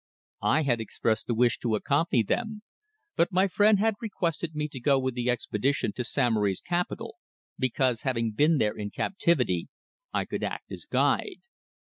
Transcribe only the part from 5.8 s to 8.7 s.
to Samory's capital because, having been